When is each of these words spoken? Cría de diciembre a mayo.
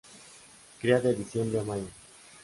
Cría 0.79 0.99
de 0.99 1.13
diciembre 1.13 1.59
a 1.59 1.63
mayo. 1.63 1.85